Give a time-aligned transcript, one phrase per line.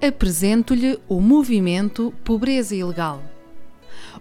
[0.00, 3.22] Apresento-lhe o movimento Pobreza Ilegal.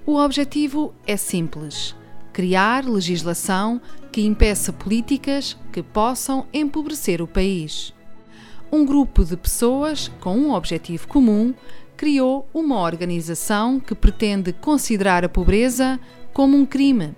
[0.05, 1.95] O objetivo é simples:
[2.31, 7.93] criar legislação que impeça políticas que possam empobrecer o país.
[8.71, 11.53] Um grupo de pessoas com um objetivo comum
[11.95, 15.99] criou uma organização que pretende considerar a pobreza
[16.33, 17.15] como um crime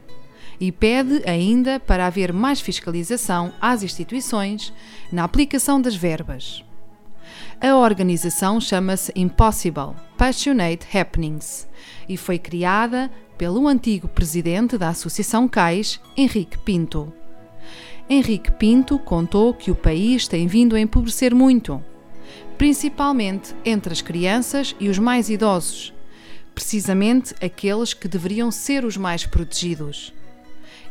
[0.60, 4.74] e pede ainda para haver mais fiscalização às instituições
[5.12, 6.67] na aplicação das verbas.
[7.60, 11.68] A organização chama-se Impossible Passionate Happenings
[12.08, 17.12] e foi criada pelo antigo presidente da Associação CAIS, Henrique Pinto.
[18.08, 21.84] Henrique Pinto contou que o país tem vindo a empobrecer muito,
[22.60, 25.92] principalmente entre as crianças e os mais idosos,
[26.54, 30.14] precisamente aqueles que deveriam ser os mais protegidos.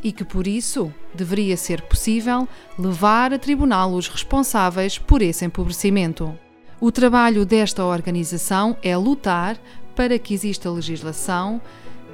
[0.03, 6.37] E que por isso deveria ser possível levar a tribunal os responsáveis por esse empobrecimento.
[6.79, 9.57] O trabalho desta organização é lutar
[9.95, 11.61] para que exista legislação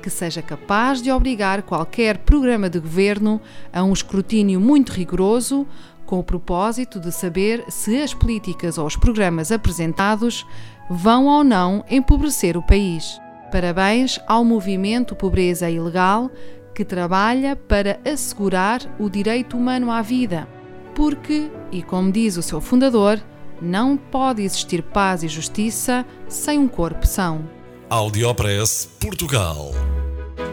[0.00, 3.40] que seja capaz de obrigar qualquer programa de governo
[3.72, 5.66] a um escrutínio muito rigoroso,
[6.04, 10.44] com o propósito de saber se as políticas ou os programas apresentados
[10.90, 13.20] vão ou não empobrecer o país.
[13.50, 16.30] Parabéns ao movimento Pobreza Ilegal,
[16.74, 20.48] que trabalha para assegurar o direito humano à vida.
[20.94, 23.20] Porque, e como diz o seu fundador,
[23.62, 27.48] não pode existir paz e justiça sem um corpo são.
[27.88, 29.70] Audiopress Portugal.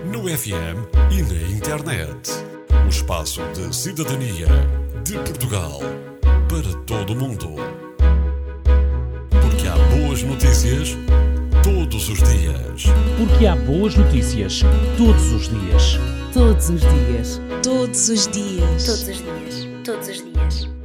[0.06, 2.32] No FM e na internet.
[2.86, 4.48] O espaço de cidadania
[5.04, 5.80] de Portugal
[6.48, 7.56] para todo o mundo.
[9.42, 10.95] Porque há boas notícias
[11.64, 12.83] todos os dias.
[13.17, 14.62] Porque há boas notícias
[14.98, 16.00] todos os dias.
[16.33, 17.42] Todos os dias.
[17.64, 18.86] Todos os dias.
[18.86, 19.67] Todos os dias.
[19.83, 20.79] Todos os dias.